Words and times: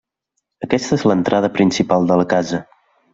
Aquesta 0.67 0.97
és 0.99 1.03
l'entrada 1.11 1.51
principal 1.59 2.09
de 2.13 2.17
la 2.23 2.29
casa. 2.33 2.61